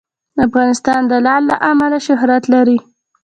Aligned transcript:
افغانستان 0.47 1.01
د 1.11 1.13
لعل 1.25 1.43
له 1.51 1.55
امله 1.71 1.97
شهرت 2.07 2.43
لري. 2.53 2.77